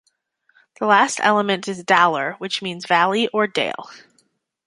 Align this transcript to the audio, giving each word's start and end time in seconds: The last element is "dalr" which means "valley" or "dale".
The 0.79 0.87
last 0.87 1.19
element 1.21 1.67
is 1.67 1.83
"dalr" 1.83 2.33
which 2.39 2.63
means 2.63 2.87
"valley" 2.87 3.27
or 3.27 3.45
"dale". 3.45 3.87